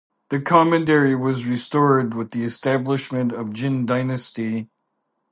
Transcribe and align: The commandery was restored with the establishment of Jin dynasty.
The 0.29 0.41
commandery 0.41 1.15
was 1.15 1.45
restored 1.45 2.15
with 2.15 2.31
the 2.31 2.43
establishment 2.43 3.31
of 3.31 3.53
Jin 3.53 3.85
dynasty. 3.85 4.71